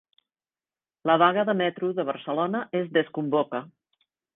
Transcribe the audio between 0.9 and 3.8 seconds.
La vaga de Metro de Barcelona es desconvoca